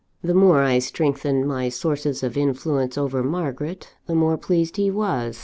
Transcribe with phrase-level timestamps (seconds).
[0.23, 5.39] The more I strengthened my sources of influence over Margaret, the more pleased he was.